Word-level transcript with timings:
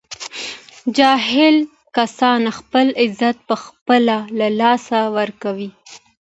جاهل 0.97 1.55
کسان 1.95 2.41
خپل 2.57 2.87
عزت 3.03 3.37
په 3.47 3.55
خپله 3.65 4.17
له 4.39 4.47
لاسه 4.59 4.99
ور 5.15 5.29
کوي 5.43 5.69